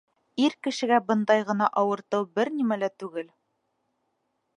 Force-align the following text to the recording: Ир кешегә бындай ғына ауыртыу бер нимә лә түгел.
Ир 0.43 0.53
кешегә 0.67 0.97
бындай 1.11 1.43
ғына 1.49 1.67
ауыртыу 1.81 2.25
бер 2.39 2.51
нимә 2.61 2.79
лә 2.85 2.89
түгел. 3.03 3.29